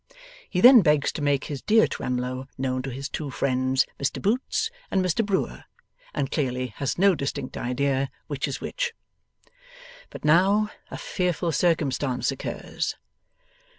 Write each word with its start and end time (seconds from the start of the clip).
He 0.49 0.61
then 0.61 0.81
begs 0.81 1.11
to 1.11 1.21
make 1.21 1.43
his 1.43 1.61
dear 1.61 1.85
Twemlow 1.85 2.47
known 2.57 2.81
to 2.81 2.89
his 2.89 3.07
two 3.07 3.29
friends, 3.29 3.85
Mr 3.99 4.19
Boots 4.19 4.71
and 4.89 5.05
Mr 5.05 5.23
Brewer 5.23 5.65
and 6.11 6.31
clearly 6.31 6.73
has 6.77 6.97
no 6.97 7.13
distinct 7.13 7.55
idea 7.55 8.09
which 8.25 8.47
is 8.47 8.59
which. 8.59 8.93
But 10.09 10.25
now 10.25 10.71
a 10.89 10.97
fearful 10.97 11.51
circumstance 11.51 12.31
occurs. 12.31 12.95